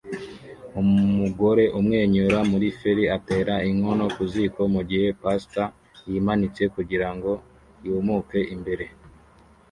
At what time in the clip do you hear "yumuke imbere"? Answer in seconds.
7.85-8.85